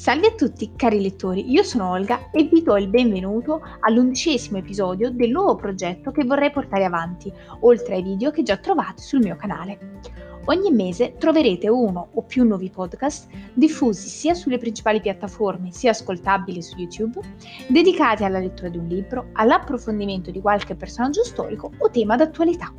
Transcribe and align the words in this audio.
Salve 0.00 0.28
a 0.28 0.34
tutti 0.34 0.72
cari 0.76 0.98
lettori, 0.98 1.50
io 1.50 1.62
sono 1.62 1.90
Olga 1.90 2.30
e 2.30 2.44
vi 2.44 2.62
do 2.62 2.78
il 2.78 2.88
benvenuto 2.88 3.60
all'undicesimo 3.80 4.56
episodio 4.56 5.10
del 5.10 5.28
nuovo 5.28 5.56
progetto 5.56 6.10
che 6.10 6.24
vorrei 6.24 6.50
portare 6.50 6.86
avanti, 6.86 7.30
oltre 7.60 7.96
ai 7.96 8.02
video 8.02 8.30
che 8.30 8.42
già 8.42 8.56
trovate 8.56 9.02
sul 9.02 9.18
mio 9.18 9.36
canale. 9.36 10.00
Ogni 10.46 10.70
mese 10.70 11.16
troverete 11.18 11.68
uno 11.68 12.12
o 12.14 12.22
più 12.22 12.44
nuovi 12.44 12.70
podcast 12.70 13.28
diffusi 13.52 14.08
sia 14.08 14.32
sulle 14.32 14.56
principali 14.56 15.02
piattaforme 15.02 15.70
sia 15.70 15.90
ascoltabili 15.90 16.62
su 16.62 16.78
YouTube, 16.78 17.20
dedicati 17.68 18.24
alla 18.24 18.38
lettura 18.38 18.70
di 18.70 18.78
un 18.78 18.86
libro, 18.86 19.28
all'approfondimento 19.34 20.30
di 20.30 20.40
qualche 20.40 20.76
personaggio 20.76 21.24
storico 21.24 21.72
o 21.76 21.90
tema 21.90 22.16
d'attualità. 22.16 22.72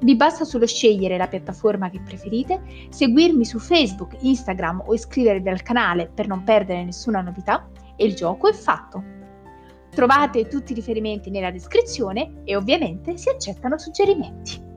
Vi 0.00 0.16
basta 0.16 0.44
solo 0.44 0.66
scegliere 0.66 1.16
la 1.16 1.28
piattaforma 1.28 1.90
che 1.90 2.00
preferite, 2.00 2.62
seguirmi 2.88 3.44
su 3.44 3.58
Facebook, 3.58 4.16
Instagram 4.20 4.82
o 4.86 4.94
iscrivervi 4.94 5.48
al 5.48 5.62
canale 5.62 6.10
per 6.12 6.26
non 6.26 6.42
perdere 6.44 6.84
nessuna 6.84 7.20
novità 7.20 7.68
e 7.96 8.04
il 8.04 8.14
gioco 8.14 8.48
è 8.48 8.52
fatto. 8.52 9.02
Trovate 9.90 10.48
tutti 10.48 10.72
i 10.72 10.74
riferimenti 10.74 11.30
nella 11.30 11.50
descrizione 11.50 12.42
e 12.44 12.56
ovviamente 12.56 13.16
si 13.18 13.28
accettano 13.28 13.78
suggerimenti. 13.78 14.70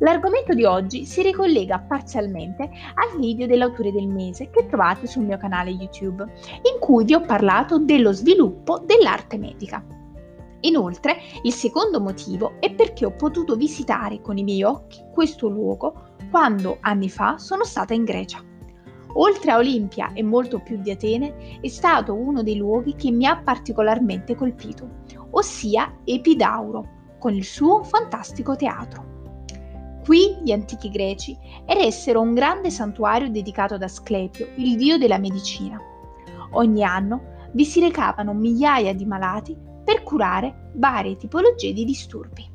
L'argomento 0.00 0.54
di 0.54 0.64
oggi 0.64 1.04
si 1.04 1.22
ricollega 1.22 1.80
parzialmente 1.80 2.62
al 2.62 3.18
video 3.18 3.46
dell'autore 3.46 3.90
del 3.90 4.06
mese 4.06 4.48
che 4.48 4.66
trovate 4.66 5.06
sul 5.08 5.24
mio 5.24 5.38
canale 5.38 5.70
YouTube, 5.70 6.22
in 6.22 6.78
cui 6.80 7.04
vi 7.04 7.14
ho 7.14 7.20
parlato 7.20 7.78
dello 7.78 8.12
sviluppo 8.12 8.78
dell'arte 8.78 9.38
medica. 9.38 9.84
Inoltre, 10.60 11.18
il 11.42 11.52
secondo 11.52 12.00
motivo 12.00 12.54
è 12.58 12.74
perché 12.74 13.06
ho 13.06 13.14
potuto 13.14 13.54
visitare 13.54 14.20
con 14.20 14.38
i 14.38 14.42
miei 14.42 14.64
occhi 14.64 15.00
questo 15.12 15.48
luogo 15.48 16.14
quando 16.30 16.78
anni 16.80 17.08
fa 17.08 17.38
sono 17.38 17.64
stata 17.64 17.94
in 17.94 18.04
Grecia. 18.04 18.44
Oltre 19.14 19.52
a 19.52 19.56
Olimpia 19.56 20.12
e 20.12 20.22
molto 20.22 20.60
più 20.60 20.78
di 20.78 20.90
Atene, 20.90 21.58
è 21.60 21.68
stato 21.68 22.14
uno 22.14 22.42
dei 22.42 22.56
luoghi 22.56 22.94
che 22.94 23.10
mi 23.10 23.26
ha 23.26 23.40
particolarmente 23.40 24.34
colpito, 24.34 25.02
ossia 25.30 26.00
Epidauro, 26.04 26.96
con 27.18 27.34
il 27.34 27.44
suo 27.44 27.82
fantastico 27.82 28.54
teatro. 28.54 29.16
Qui 30.04 30.38
gli 30.42 30.52
antichi 30.52 30.90
greci 30.90 31.36
eressero 31.66 32.20
un 32.20 32.34
grande 32.34 32.70
santuario 32.70 33.30
dedicato 33.30 33.74
ad 33.74 33.82
Asclepio, 33.82 34.48
il 34.56 34.76
dio 34.76 34.98
della 34.98 35.18
medicina. 35.18 35.80
Ogni 36.52 36.82
anno 36.82 37.36
vi 37.52 37.64
si 37.64 37.80
recavano 37.80 38.34
migliaia 38.34 38.94
di 38.94 39.04
malati 39.04 39.56
per 39.88 40.02
curare 40.02 40.72
varie 40.74 41.16
tipologie 41.16 41.72
di 41.72 41.86
disturbi. 41.86 42.46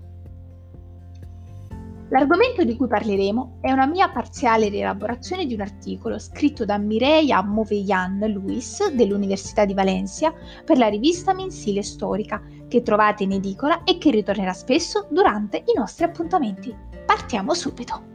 L'argomento 2.09 2.63
di 2.63 2.75
cui 2.75 2.85
parleremo 2.85 3.57
è 3.59 3.71
una 3.71 3.87
mia 3.87 4.07
parziale 4.09 4.69
rielaborazione 4.69 5.47
di 5.47 5.55
un 5.55 5.61
articolo 5.61 6.19
scritto 6.19 6.63
da 6.63 6.77
Mireia 6.77 7.41
Moveyan 7.41 8.19
Luis 8.31 8.87
dell'Università 8.91 9.65
di 9.65 9.73
Valencia 9.73 10.31
per 10.63 10.77
la 10.77 10.89
rivista 10.89 11.33
mensile 11.33 11.81
storica 11.81 12.39
che 12.67 12.83
trovate 12.83 13.23
in 13.23 13.31
edicola 13.31 13.83
e 13.83 13.97
che 13.97 14.11
ritornerà 14.11 14.53
spesso 14.53 15.07
durante 15.09 15.57
i 15.57 15.73
nostri 15.75 16.03
appuntamenti. 16.05 16.71
Partiamo 17.03 17.55
subito! 17.55 18.11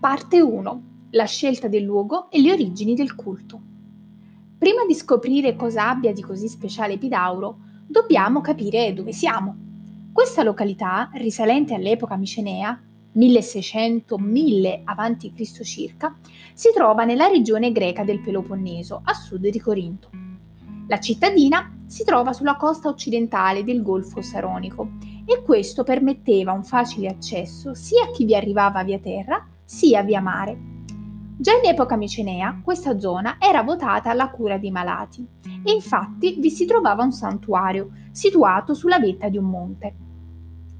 Parte 0.00 0.40
1. 0.40 0.82
La 1.10 1.26
scelta 1.26 1.68
del 1.68 1.82
luogo 1.82 2.30
e 2.30 2.40
le 2.40 2.52
origini 2.52 2.94
del 2.94 3.14
culto. 3.14 3.60
Prima 4.56 4.86
di 4.86 4.94
scoprire 4.94 5.54
cosa 5.56 5.90
abbia 5.90 6.14
di 6.14 6.22
così 6.22 6.48
speciale 6.48 6.94
Epidauro, 6.94 7.58
dobbiamo 7.86 8.40
capire 8.40 8.94
dove 8.94 9.12
siamo. 9.12 9.54
Questa 10.10 10.42
località, 10.42 11.10
risalente 11.12 11.74
all'epoca 11.74 12.16
micenea, 12.16 12.80
1600-1000 13.14 14.80
a.C. 14.84 15.62
circa, 15.64 16.16
si 16.54 16.70
trova 16.72 17.04
nella 17.04 17.26
regione 17.26 17.70
greca 17.70 18.02
del 18.02 18.22
Peloponneso, 18.22 19.02
a 19.04 19.12
sud 19.12 19.46
di 19.48 19.60
Corinto. 19.60 20.08
La 20.88 20.98
cittadina 20.98 21.78
si 21.84 22.04
trova 22.04 22.32
sulla 22.32 22.56
costa 22.56 22.88
occidentale 22.88 23.64
del 23.64 23.82
Golfo 23.82 24.22
Saronico 24.22 24.92
e 25.26 25.42
questo 25.42 25.84
permetteva 25.84 26.52
un 26.52 26.64
facile 26.64 27.08
accesso 27.08 27.74
sia 27.74 28.04
a 28.04 28.10
chi 28.12 28.24
vi 28.24 28.34
arrivava 28.34 28.82
via 28.82 28.98
terra 28.98 29.46
sia 29.70 30.02
via 30.02 30.20
mare. 30.20 30.58
Già 31.38 31.52
in 31.52 31.64
epoca 31.64 31.96
micenea 31.96 32.60
questa 32.60 32.98
zona 32.98 33.36
era 33.38 33.62
votata 33.62 34.10
alla 34.10 34.28
cura 34.28 34.58
dei 34.58 34.72
malati 34.72 35.24
e 35.64 35.70
infatti 35.70 36.38
vi 36.40 36.50
si 36.50 36.66
trovava 36.66 37.04
un 37.04 37.12
santuario 37.12 37.90
situato 38.10 38.74
sulla 38.74 38.98
vetta 38.98 39.28
di 39.28 39.38
un 39.38 39.44
monte. 39.44 39.94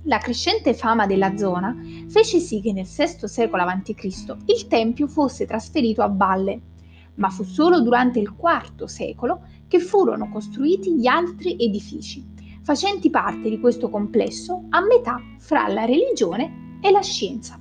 La 0.02 0.18
crescente 0.18 0.74
fama 0.74 1.06
della 1.06 1.36
zona 1.36 1.72
fece 2.08 2.40
sì 2.40 2.60
che 2.60 2.72
nel 2.72 2.84
VI 2.84 3.28
secolo 3.28 3.62
a.C. 3.62 4.36
il 4.46 4.66
tempio 4.66 5.06
fosse 5.06 5.46
trasferito 5.46 6.02
a 6.02 6.12
valle, 6.12 6.60
ma 7.14 7.30
fu 7.30 7.44
solo 7.44 7.80
durante 7.82 8.18
il 8.18 8.34
IV 8.36 8.84
secolo 8.86 9.42
che 9.68 9.78
furono 9.78 10.28
costruiti 10.30 10.96
gli 10.96 11.06
altri 11.06 11.56
edifici, 11.60 12.26
facenti 12.62 13.08
parte 13.08 13.48
di 13.48 13.60
questo 13.60 13.88
complesso 13.88 14.64
a 14.70 14.84
metà 14.84 15.16
fra 15.38 15.68
la 15.68 15.84
religione 15.84 16.78
e 16.82 16.90
la 16.90 17.02
scienza. 17.02 17.56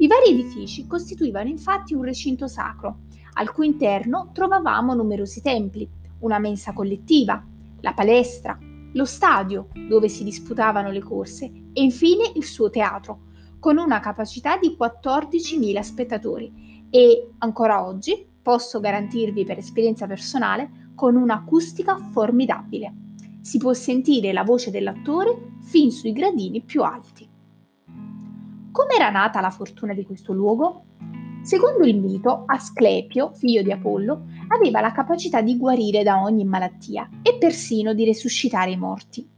I 0.00 0.06
vari 0.06 0.30
edifici 0.30 0.86
costituivano 0.86 1.48
infatti 1.48 1.92
un 1.92 2.02
recinto 2.02 2.46
sacro, 2.46 3.00
al 3.32 3.50
cui 3.50 3.66
interno 3.66 4.30
trovavamo 4.32 4.94
numerosi 4.94 5.42
templi, 5.42 5.88
una 6.20 6.38
mensa 6.38 6.72
collettiva, 6.72 7.44
la 7.80 7.92
palestra, 7.94 8.56
lo 8.92 9.04
stadio 9.04 9.68
dove 9.88 10.08
si 10.08 10.22
disputavano 10.22 10.92
le 10.92 11.00
corse 11.00 11.46
e 11.72 11.82
infine 11.82 12.30
il 12.36 12.44
suo 12.44 12.70
teatro, 12.70 13.22
con 13.58 13.76
una 13.76 13.98
capacità 13.98 14.56
di 14.56 14.76
14.000 14.78 15.80
spettatori 15.80 16.86
e 16.90 17.30
ancora 17.38 17.84
oggi, 17.84 18.24
posso 18.40 18.78
garantirvi 18.78 19.44
per 19.44 19.58
esperienza 19.58 20.06
personale, 20.06 20.92
con 20.94 21.16
un'acustica 21.16 21.98
formidabile. 22.12 22.94
Si 23.40 23.58
può 23.58 23.72
sentire 23.72 24.32
la 24.32 24.44
voce 24.44 24.70
dell'attore 24.70 25.56
fin 25.60 25.90
sui 25.90 26.12
gradini 26.12 26.62
più 26.62 26.82
alti. 26.82 27.27
Come 28.78 28.94
era 28.94 29.10
nata 29.10 29.40
la 29.40 29.50
fortuna 29.50 29.92
di 29.92 30.04
questo 30.04 30.32
luogo? 30.32 30.84
Secondo 31.42 31.84
il 31.84 31.98
mito, 31.98 32.44
Asclepio, 32.46 33.32
figlio 33.34 33.60
di 33.60 33.72
Apollo, 33.72 34.26
aveva 34.46 34.80
la 34.80 34.92
capacità 34.92 35.40
di 35.40 35.56
guarire 35.56 36.04
da 36.04 36.22
ogni 36.22 36.44
malattia 36.44 37.08
e 37.20 37.38
persino 37.38 37.92
di 37.92 38.04
resuscitare 38.04 38.70
i 38.70 38.76
morti. 38.76 39.28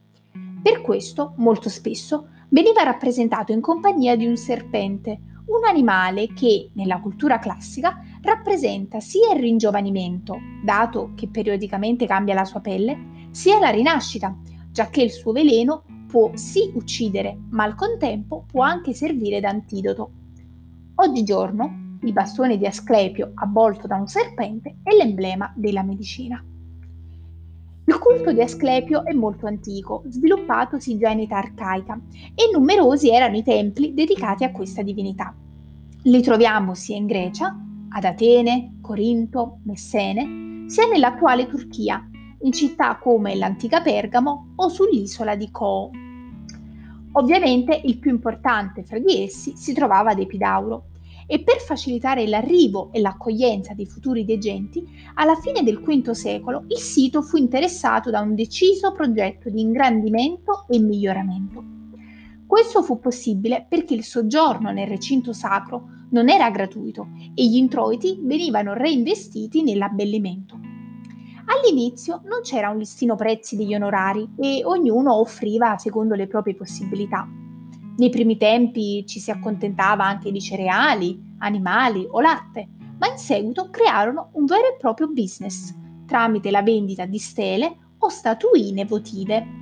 Per 0.62 0.82
questo, 0.82 1.32
molto 1.36 1.70
spesso, 1.70 2.28
veniva 2.50 2.82
rappresentato 2.82 3.52
in 3.52 3.62
compagnia 3.62 4.14
di 4.14 4.26
un 4.26 4.36
serpente, 4.36 5.18
un 5.46 5.64
animale 5.66 6.34
che, 6.34 6.68
nella 6.74 7.00
cultura 7.00 7.38
classica, 7.38 7.98
rappresenta 8.20 9.00
sia 9.00 9.32
il 9.32 9.40
ringiovanimento, 9.40 10.36
dato 10.62 11.12
che 11.16 11.30
periodicamente 11.30 12.04
cambia 12.04 12.34
la 12.34 12.44
sua 12.44 12.60
pelle, 12.60 13.28
sia 13.30 13.58
la 13.58 13.70
rinascita, 13.70 14.36
giacché 14.70 15.00
il 15.00 15.10
suo 15.10 15.32
veleno 15.32 15.84
può 16.10 16.32
sì 16.34 16.72
uccidere, 16.74 17.38
ma 17.50 17.64
al 17.64 17.74
contempo 17.74 18.44
può 18.46 18.62
anche 18.62 18.92
servire 18.92 19.40
da 19.40 19.48
antidoto. 19.48 20.10
Oggigiorno 20.96 21.98
il 22.02 22.12
bastone 22.12 22.58
di 22.58 22.66
Asclepio 22.66 23.32
avvolto 23.34 23.86
da 23.86 23.96
un 23.96 24.08
serpente 24.08 24.76
è 24.82 24.94
l'emblema 24.94 25.52
della 25.54 25.82
medicina. 25.82 26.42
Il 27.86 27.98
culto 27.98 28.32
di 28.32 28.40
Asclepio 28.40 29.04
è 29.04 29.12
molto 29.12 29.46
antico, 29.46 30.02
sviluppatosi 30.06 30.98
già 30.98 31.10
in 31.10 31.20
età 31.20 31.38
arcaica, 31.38 32.00
e 32.34 32.50
numerosi 32.52 33.10
erano 33.10 33.36
i 33.36 33.42
templi 33.42 33.94
dedicati 33.94 34.44
a 34.44 34.52
questa 34.52 34.82
divinità. 34.82 35.34
Li 36.04 36.22
troviamo 36.22 36.74
sia 36.74 36.96
in 36.96 37.06
Grecia, 37.06 37.56
ad 37.88 38.04
Atene, 38.04 38.78
Corinto, 38.80 39.58
Messene, 39.64 40.68
sia 40.68 40.86
nell'attuale 40.86 41.46
Turchia, 41.46 42.08
in 42.42 42.52
città 42.52 42.96
come 42.96 43.34
l'antica 43.34 43.82
Pergamo 43.82 44.52
o 44.56 44.68
sull'isola 44.68 45.34
di 45.34 45.50
Koo. 45.50 45.90
Ovviamente 47.12 47.80
il 47.84 47.98
più 47.98 48.10
importante 48.10 48.84
fra 48.84 48.98
di 48.98 49.22
essi 49.22 49.56
si 49.56 49.72
trovava 49.72 50.10
ad 50.10 50.20
Epidauro 50.20 50.84
e 51.26 51.42
per 51.42 51.60
facilitare 51.60 52.26
l'arrivo 52.26 52.90
e 52.92 53.00
l'accoglienza 53.00 53.74
dei 53.74 53.86
futuri 53.86 54.24
degenti, 54.24 54.84
alla 55.14 55.36
fine 55.36 55.62
del 55.62 55.78
V 55.80 56.10
secolo 56.10 56.64
il 56.68 56.78
sito 56.78 57.22
fu 57.22 57.36
interessato 57.36 58.10
da 58.10 58.20
un 58.20 58.34
deciso 58.34 58.92
progetto 58.92 59.48
di 59.48 59.60
ingrandimento 59.60 60.66
e 60.68 60.78
miglioramento. 60.78 61.64
Questo 62.46 62.82
fu 62.82 62.98
possibile 62.98 63.64
perché 63.68 63.94
il 63.94 64.02
soggiorno 64.02 64.72
nel 64.72 64.88
recinto 64.88 65.32
sacro 65.32 65.86
non 66.10 66.28
era 66.28 66.50
gratuito 66.50 67.08
e 67.34 67.46
gli 67.46 67.56
introiti 67.56 68.18
venivano 68.22 68.74
reinvestiti 68.74 69.62
nell'abbellimento. 69.62 70.69
All'inizio 71.50 72.20
non 72.24 72.42
c'era 72.42 72.70
un 72.70 72.78
listino 72.78 73.16
prezzi 73.16 73.56
degli 73.56 73.74
onorari 73.74 74.28
e 74.38 74.62
ognuno 74.64 75.18
offriva 75.18 75.76
secondo 75.78 76.14
le 76.14 76.28
proprie 76.28 76.54
possibilità. 76.54 77.26
Nei 77.96 78.08
primi 78.08 78.36
tempi 78.36 79.04
ci 79.06 79.18
si 79.18 79.32
accontentava 79.32 80.04
anche 80.04 80.30
di 80.30 80.40
cereali, 80.40 81.20
animali 81.38 82.06
o 82.08 82.20
latte, 82.20 82.68
ma 82.98 83.10
in 83.10 83.18
seguito 83.18 83.68
crearono 83.68 84.30
un 84.34 84.44
vero 84.44 84.68
e 84.68 84.76
proprio 84.78 85.08
business 85.08 85.74
tramite 86.06 86.50
la 86.50 86.62
vendita 86.62 87.04
di 87.04 87.18
stele 87.18 87.76
o 87.98 88.08
statuine 88.08 88.84
votive. 88.84 89.59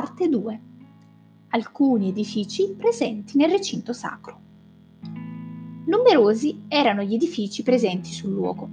Parte 0.00 0.30
2. 0.30 0.60
Alcuni 1.50 2.08
edifici 2.08 2.74
presenti 2.74 3.36
nel 3.36 3.50
recinto 3.50 3.92
sacro. 3.92 4.40
Numerosi 5.84 6.62
erano 6.68 7.02
gli 7.02 7.12
edifici 7.12 7.62
presenti 7.62 8.10
sul 8.10 8.30
luogo. 8.30 8.66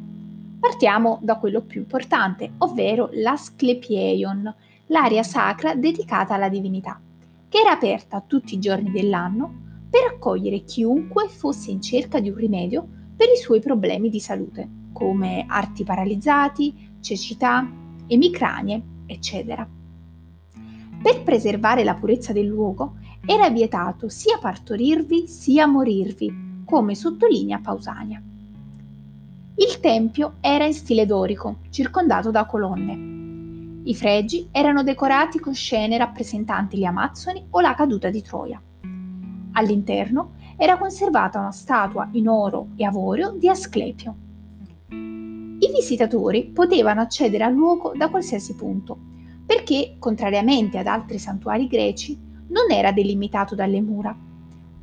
Partiamo 0.57 1.19
da 1.21 1.35
quello 1.37 1.63
più 1.63 1.81
importante, 1.81 2.53
ovvero 2.59 3.09
l'Asclepieion, 3.11 4.55
l'area 4.85 5.21
sacra 5.21 5.75
dedicata 5.75 6.33
alla 6.33 6.47
divinità, 6.47 6.97
che 7.49 7.57
era 7.57 7.71
aperta 7.71 8.23
tutti 8.25 8.55
i 8.55 8.59
giorni 8.59 8.89
dell'anno 8.89 9.53
per 9.89 10.05
accogliere 10.05 10.63
chiunque 10.63 11.27
fosse 11.27 11.71
in 11.71 11.81
cerca 11.81 12.21
di 12.21 12.29
un 12.29 12.37
rimedio 12.37 12.87
per 13.17 13.27
i 13.27 13.37
suoi 13.37 13.59
problemi 13.59 14.09
di 14.09 14.21
salute, 14.21 14.69
come 14.93 15.43
arti 15.45 15.83
paralizzati, 15.83 16.97
cecità, 17.01 17.69
emicranie, 18.07 18.81
eccetera. 19.05 19.75
Per 21.01 21.23
preservare 21.23 21.83
la 21.83 21.95
purezza 21.95 22.33
del 22.33 22.47
luogo 22.47 22.95
era 23.25 23.49
vietato 23.49 24.09
sia 24.09 24.37
partorirvi 24.39 25.27
sia 25.27 25.67
morirvi, 25.67 26.63
come 26.65 26.95
sottolinea 26.95 27.59
Pausania. 27.59 28.21
Il 29.55 29.79
tempio 29.79 30.33
era 30.39 30.65
in 30.65 30.73
stile 30.73 31.05
dorico, 31.05 31.57
circondato 31.69 32.31
da 32.31 32.45
colonne. 32.45 33.81
I 33.83 33.95
fregi 33.95 34.49
erano 34.51 34.83
decorati 34.83 35.39
con 35.39 35.53
scene 35.53 35.97
rappresentanti 35.97 36.77
gli 36.77 36.83
Amazzoni 36.83 37.45
o 37.51 37.59
la 37.61 37.73
caduta 37.73 38.09
di 38.09 38.21
Troia. 38.21 38.61
All'interno 39.53 40.33
era 40.57 40.77
conservata 40.77 41.39
una 41.39 41.51
statua 41.51 42.09
in 42.11 42.27
oro 42.27 42.69
e 42.75 42.83
avorio 42.85 43.31
di 43.37 43.47
Asclepio. 43.47 44.15
I 44.89 45.71
visitatori 45.73 46.45
potevano 46.45 47.01
accedere 47.01 47.43
al 47.43 47.53
luogo 47.53 47.93
da 47.95 48.09
qualsiasi 48.09 48.55
punto, 48.55 48.97
perché, 49.47 49.95
contrariamente 49.97 50.77
ad 50.77 50.85
altri 50.85 51.17
santuari 51.17 51.67
greci, 51.67 52.15
non 52.49 52.69
era 52.69 52.91
delimitato 52.91 53.55
dalle 53.55 53.81
mura, 53.81 54.15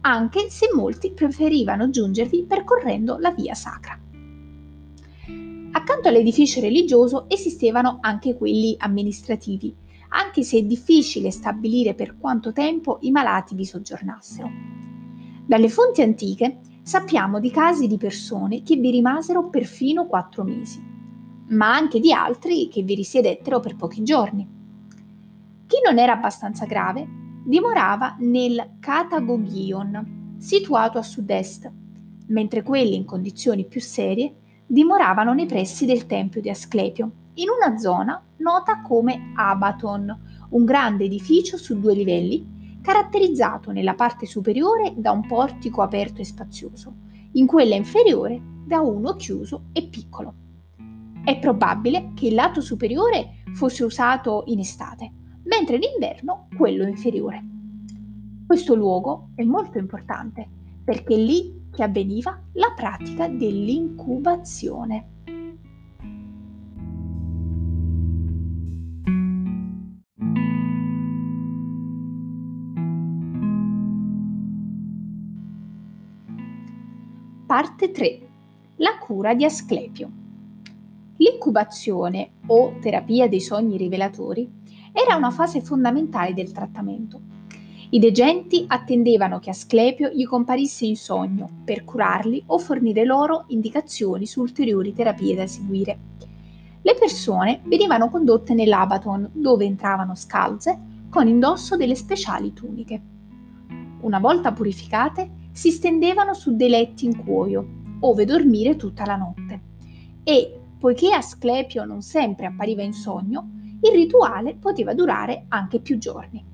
anche 0.00 0.48
se 0.48 0.70
molti 0.74 1.12
preferivano 1.12 1.90
giungervi 1.90 2.44
percorrendo 2.44 3.18
la 3.18 3.30
via 3.30 3.54
sacra. 3.54 3.98
Accanto 5.72 6.08
all'edificio 6.08 6.60
religioso 6.60 7.26
esistevano 7.28 7.98
anche 8.00 8.36
quelli 8.36 8.74
amministrativi, 8.78 9.74
anche 10.08 10.42
se 10.42 10.58
è 10.58 10.62
difficile 10.62 11.30
stabilire 11.30 11.94
per 11.94 12.16
quanto 12.18 12.52
tempo 12.52 12.98
i 13.02 13.10
malati 13.10 13.54
vi 13.54 13.64
soggiornassero. 13.64 14.50
Dalle 15.46 15.68
fonti 15.68 16.00
antiche 16.00 16.60
sappiamo 16.82 17.40
di 17.40 17.50
casi 17.50 17.86
di 17.86 17.96
persone 17.98 18.62
che 18.62 18.76
vi 18.76 18.90
rimasero 18.90 19.48
perfino 19.48 20.06
quattro 20.06 20.44
mesi, 20.44 20.80
ma 21.48 21.74
anche 21.74 21.98
di 21.98 22.12
altri 22.12 22.68
che 22.68 22.82
vi 22.82 22.94
risiedettero 22.94 23.60
per 23.60 23.76
pochi 23.76 24.02
giorni. 24.02 24.53
Chi 25.74 25.80
non 25.84 25.98
era 25.98 26.12
abbastanza 26.12 26.66
grave 26.66 27.04
dimorava 27.44 28.14
nel 28.20 28.76
Catagogion, 28.78 30.36
situato 30.38 30.98
a 30.98 31.02
sud-est, 31.02 31.68
mentre 32.28 32.62
quelli 32.62 32.94
in 32.94 33.04
condizioni 33.04 33.66
più 33.66 33.80
serie 33.80 34.36
dimoravano 34.64 35.34
nei 35.34 35.46
pressi 35.46 35.84
del 35.84 36.06
tempio 36.06 36.40
di 36.40 36.48
Asclepio, 36.48 37.10
in 37.34 37.46
una 37.48 37.76
zona 37.76 38.24
nota 38.36 38.82
come 38.82 39.32
Abaton, 39.34 40.46
un 40.50 40.64
grande 40.64 41.06
edificio 41.06 41.56
su 41.56 41.80
due 41.80 41.94
livelli, 41.94 42.78
caratterizzato 42.80 43.72
nella 43.72 43.94
parte 43.94 44.26
superiore 44.26 44.92
da 44.96 45.10
un 45.10 45.26
portico 45.26 45.82
aperto 45.82 46.20
e 46.20 46.24
spazioso, 46.24 46.94
in 47.32 47.46
quella 47.46 47.74
inferiore 47.74 48.40
da 48.64 48.78
uno 48.78 49.16
chiuso 49.16 49.64
e 49.72 49.88
piccolo. 49.88 50.34
È 51.24 51.36
probabile 51.40 52.12
che 52.14 52.28
il 52.28 52.34
lato 52.34 52.60
superiore 52.60 53.42
fosse 53.54 53.82
usato 53.82 54.44
in 54.46 54.60
estate, 54.60 55.10
mentre 55.44 55.76
in 55.76 55.82
inverno 55.94 56.48
quello 56.56 56.86
inferiore. 56.86 57.42
Questo 58.46 58.74
luogo 58.74 59.30
è 59.34 59.42
molto 59.42 59.78
importante 59.78 60.46
perché 60.84 61.14
è 61.14 61.18
lì 61.18 61.62
che 61.70 61.82
avveniva 61.82 62.40
la 62.52 62.72
pratica 62.76 63.26
dell'incubazione. 63.26 65.08
Parte 77.46 77.90
3. 77.90 78.28
La 78.76 78.98
cura 78.98 79.34
di 79.34 79.44
Asclepio. 79.44 80.10
L'incubazione 81.18 82.30
o 82.46 82.78
terapia 82.80 83.28
dei 83.28 83.40
sogni 83.40 83.76
rivelatori 83.76 84.50
era 84.94 85.16
una 85.16 85.30
fase 85.30 85.60
fondamentale 85.60 86.32
del 86.32 86.52
trattamento 86.52 87.34
i 87.94 88.00
degenti 88.00 88.64
attendevano 88.66 89.38
che 89.38 89.50
Asclepio 89.50 90.08
gli 90.08 90.26
comparisse 90.26 90.84
in 90.84 90.96
sogno 90.96 91.48
per 91.64 91.84
curarli 91.84 92.42
o 92.46 92.58
fornire 92.58 93.04
loro 93.04 93.44
indicazioni 93.48 94.26
su 94.26 94.40
ulteriori 94.40 94.92
terapie 94.92 95.36
da 95.36 95.46
seguire. 95.46 95.98
Le 96.82 96.94
persone 96.98 97.60
venivano 97.66 98.10
condotte 98.10 98.52
nell'Abaton, 98.52 99.30
dove 99.32 99.64
entravano 99.64 100.16
scalze 100.16 100.76
con 101.08 101.28
indosso 101.28 101.76
delle 101.76 101.94
speciali 101.94 102.52
tuniche. 102.52 103.00
Una 104.00 104.18
volta 104.18 104.52
purificate, 104.52 105.42
si 105.52 105.70
stendevano 105.70 106.34
su 106.34 106.56
dei 106.56 106.70
letti 106.70 107.04
in 107.04 107.22
cuoio, 107.22 107.64
ove 108.00 108.24
dormire 108.24 108.74
tutta 108.74 109.06
la 109.06 109.14
notte. 109.14 109.60
E, 110.24 110.60
poiché 110.80 111.14
Asclepio 111.14 111.84
non 111.84 112.02
sempre 112.02 112.46
appariva 112.46 112.82
in 112.82 112.92
sogno, 112.92 113.50
il 113.84 113.92
rituale 113.92 114.54
poteva 114.54 114.94
durare 114.94 115.44
anche 115.48 115.80
più 115.80 115.98
giorni. 115.98 116.52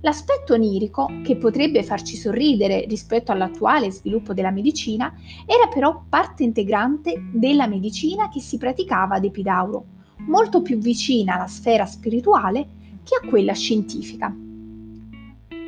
L'aspetto 0.00 0.54
onirico, 0.54 1.08
che 1.22 1.36
potrebbe 1.36 1.84
farci 1.84 2.16
sorridere 2.16 2.86
rispetto 2.88 3.30
all'attuale 3.30 3.92
sviluppo 3.92 4.34
della 4.34 4.50
medicina, 4.50 5.14
era 5.46 5.68
però 5.68 6.04
parte 6.08 6.42
integrante 6.42 7.30
della 7.32 7.68
medicina 7.68 8.28
che 8.28 8.40
si 8.40 8.58
praticava 8.58 9.14
ad 9.14 9.24
Epidauro, 9.24 9.84
molto 10.26 10.60
più 10.60 10.78
vicina 10.78 11.34
alla 11.34 11.46
sfera 11.46 11.86
spirituale 11.86 12.66
che 13.04 13.14
a 13.14 13.28
quella 13.28 13.52
scientifica. 13.52 14.34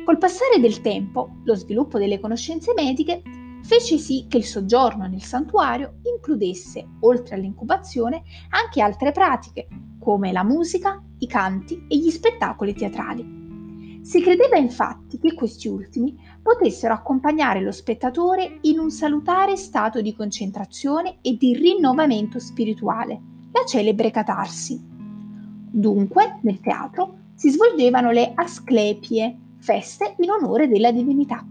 Col 0.03 0.17
passare 0.17 0.59
del 0.59 0.81
tempo, 0.81 1.37
lo 1.45 1.55
sviluppo 1.55 1.97
delle 1.97 2.19
conoscenze 2.19 2.73
mediche 2.75 3.21
fece 3.65 3.97
sì 3.97 4.27
che 4.29 4.37
il 4.37 4.45
soggiorno 4.45 5.07
nel 5.07 5.23
santuario 5.23 5.95
includesse, 6.03 6.85
oltre 6.99 7.33
all'incubazione, 7.33 8.21
anche 8.49 8.79
altre 8.79 9.11
pratiche, 9.11 9.67
come 9.99 10.31
la 10.31 10.43
musica, 10.43 11.01
i 11.17 11.27
canti 11.27 11.83
e 11.87 11.97
gli 11.97 12.11
spettacoli 12.11 12.75
teatrali. 12.75 13.99
Si 14.03 14.21
credeva 14.21 14.57
infatti 14.57 15.17
che 15.17 15.33
questi 15.33 15.67
ultimi 15.67 16.15
potessero 16.43 16.93
accompagnare 16.93 17.59
lo 17.59 17.71
spettatore 17.71 18.59
in 18.61 18.77
un 18.77 18.91
salutare 18.91 19.55
stato 19.55 19.99
di 19.99 20.13
concentrazione 20.13 21.17
e 21.21 21.35
di 21.35 21.55
rinnovamento 21.55 22.37
spirituale, 22.37 23.19
la 23.51 23.65
celebre 23.65 24.11
catarsi. 24.11 24.79
Dunque, 24.79 26.37
nel 26.43 26.59
teatro 26.59 27.17
si 27.33 27.49
svolgevano 27.49 28.11
le 28.11 28.31
asclepie, 28.35 29.39
feste 29.57 30.13
in 30.19 30.29
onore 30.29 30.67
della 30.67 30.91
divinità. 30.91 31.43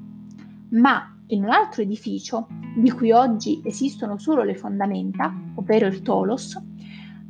Ma 0.70 1.13
in 1.28 1.44
un 1.44 1.50
altro 1.50 1.82
edificio, 1.82 2.46
di 2.76 2.90
cui 2.90 3.12
oggi 3.12 3.62
esistono 3.64 4.18
solo 4.18 4.42
le 4.42 4.54
fondamenta, 4.54 5.32
ovvero 5.54 5.86
il 5.86 6.02
Tolos, 6.02 6.60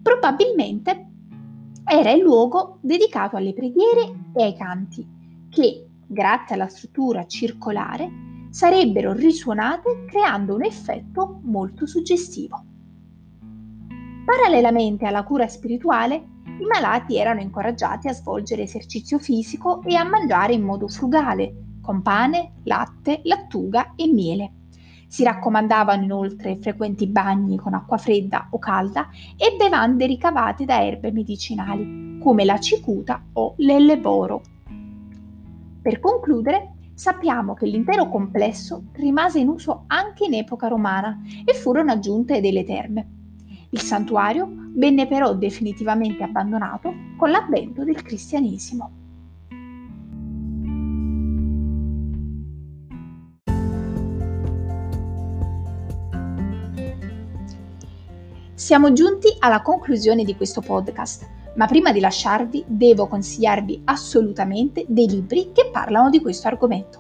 probabilmente 0.03 1.07
era 1.85 2.11
il 2.13 2.23
luogo 2.23 2.79
dedicato 2.81 3.37
alle 3.37 3.53
preghiere 3.53 4.31
e 4.35 4.43
ai 4.43 4.57
canti, 4.57 5.07
che, 5.49 5.87
grazie 6.07 6.55
alla 6.55 6.69
struttura 6.69 7.27
circolare, 7.27 8.11
sarebbero 8.51 9.13
risuonate 9.13 10.05
creando 10.07 10.55
un 10.55 10.65
effetto 10.65 11.41
molto 11.43 11.87
suggestivo. 11.87 12.65
Parallelamente 14.25 15.07
alla 15.07 15.25
cura 15.25 15.47
spirituale, 15.47 16.25
i 16.45 16.65
malati 16.65 17.19
erano 17.19 17.41
incoraggiati 17.41 18.09
a 18.09 18.13
svolgere 18.13 18.63
esercizio 18.63 19.19
fisico 19.19 19.83
e 19.83 19.97
a 19.97 20.05
mangiare 20.05 20.55
in 20.55 20.63
modo 20.63 20.89
frugale, 20.89 21.55
con 21.85 22.01
pane, 22.01 22.55
latte, 22.63 23.21
lattuga 23.25 23.93
e 23.95 24.07
miele. 24.07 24.53
Si 25.07 25.23
raccomandavano 25.23 26.03
inoltre 26.03 26.57
frequenti 26.57 27.07
bagni 27.07 27.59
con 27.59 27.75
acqua 27.75 27.99
fredda 27.99 28.49
o 28.51 28.59
calda 28.59 29.09
e 29.37 29.55
bevande 29.57 30.07
ricavate 30.07 30.65
da 30.65 30.83
erbe 30.83 31.13
medicinali, 31.13 32.19
come 32.21 32.45
la 32.45 32.59
cicuta 32.59 33.23
o 33.35 33.55
l'elleboro. 33.59 34.41
Per 35.83 36.01
concludere, 36.01 36.73
sappiamo 36.95 37.53
che 37.53 37.67
l'intero 37.67 38.09
complesso 38.09 38.85
rimase 38.95 39.39
in 39.39 39.49
uso 39.49 39.85
anche 39.89 40.25
in 40.25 40.35
epoca 40.35 40.69
romana 40.69 41.21
e 41.45 41.53
furono 41.53 41.93
aggiunte 41.93 42.41
delle 42.41 42.65
terme. 42.65 43.09
Il 43.71 43.81
santuario 43.81 44.51
venne 44.75 45.07
però 45.07 45.35
definitivamente 45.35 46.23
abbandonato 46.23 46.95
con 47.17 47.31
l'avvento 47.31 47.85
del 47.85 48.01
cristianesimo. 48.03 49.04
Siamo 58.65 58.95
giunti 58.95 59.29
alla 59.41 59.61
conclusione 59.61 60.25
di 60.25 60.35
questo 60.35 60.63
podcast, 60.63 61.29
ma 61.57 61.67
prima 61.67 61.93
di 61.93 62.01
lasciarvi 62.01 62.65
devo 62.67 63.09
consigliarvi 63.09 63.83
assolutamente 63.85 64.87
dei 64.89 65.07
libri 65.07 65.51
che 65.53 65.69
parlano 65.71 66.09
di 66.09 66.19
questo 66.23 66.49
argomento. 66.49 66.99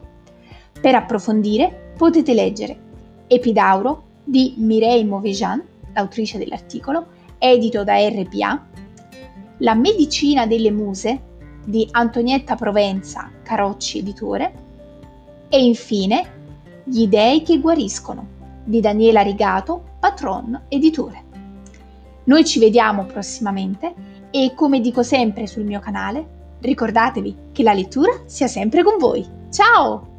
Per 0.78 0.94
approfondire 0.94 1.94
potete 1.96 2.34
leggere 2.34 2.78
Epidauro 3.28 4.02
di 4.24 4.56
Mireille 4.58 5.08
Mauvejean, 5.08 5.64
l'autrice 5.94 6.36
dell'articolo, 6.36 7.06
edito 7.38 7.82
da 7.82 7.96
RPA, 7.96 8.66
La 9.60 9.74
medicina 9.74 10.46
delle 10.46 10.70
muse 10.70 11.22
di 11.64 11.88
Antonietta 11.92 12.56
Provenza, 12.56 13.30
Carocci 13.42 14.00
editore, 14.00 14.52
e 15.48 15.64
infine 15.64 16.82
Gli 16.84 17.06
dei 17.06 17.40
che 17.40 17.58
guariscono 17.58 18.26
di 18.64 18.80
Daniela 18.80 19.22
Rigato, 19.22 19.82
Patron 19.98 20.64
editore. 20.68 21.23
Noi 22.24 22.44
ci 22.44 22.58
vediamo 22.58 23.04
prossimamente 23.04 23.94
e 24.30 24.52
come 24.54 24.80
dico 24.80 25.02
sempre 25.02 25.46
sul 25.46 25.64
mio 25.64 25.80
canale, 25.80 26.56
ricordatevi 26.60 27.36
che 27.52 27.62
la 27.62 27.72
lettura 27.72 28.22
sia 28.26 28.46
sempre 28.46 28.82
con 28.82 28.96
voi. 28.98 29.26
Ciao! 29.50 30.12